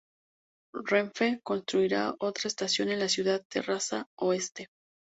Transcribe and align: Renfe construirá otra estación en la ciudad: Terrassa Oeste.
Renfe 0.83 1.41
construirá 1.43 2.15
otra 2.19 2.47
estación 2.47 2.89
en 2.89 2.97
la 3.01 3.07
ciudad: 3.07 3.45
Terrassa 3.47 4.07
Oeste. 4.17 4.69